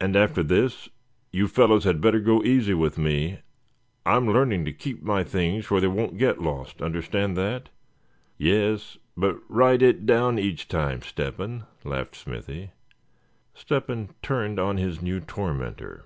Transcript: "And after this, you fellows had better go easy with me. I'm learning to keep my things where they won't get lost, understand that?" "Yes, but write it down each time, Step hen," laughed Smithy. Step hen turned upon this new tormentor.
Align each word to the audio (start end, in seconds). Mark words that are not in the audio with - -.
"And 0.00 0.14
after 0.14 0.44
this, 0.44 0.90
you 1.32 1.48
fellows 1.48 1.82
had 1.82 2.00
better 2.00 2.20
go 2.20 2.40
easy 2.44 2.72
with 2.72 2.96
me. 2.96 3.40
I'm 4.06 4.28
learning 4.30 4.64
to 4.66 4.72
keep 4.72 5.02
my 5.02 5.24
things 5.24 5.68
where 5.68 5.80
they 5.80 5.88
won't 5.88 6.18
get 6.18 6.40
lost, 6.40 6.80
understand 6.80 7.36
that?" 7.36 7.68
"Yes, 8.38 8.96
but 9.16 9.40
write 9.48 9.82
it 9.82 10.06
down 10.06 10.38
each 10.38 10.68
time, 10.68 11.02
Step 11.02 11.38
hen," 11.38 11.64
laughed 11.82 12.14
Smithy. 12.14 12.70
Step 13.54 13.88
hen 13.88 14.10
turned 14.22 14.60
upon 14.60 14.76
this 14.76 15.02
new 15.02 15.18
tormentor. 15.18 16.04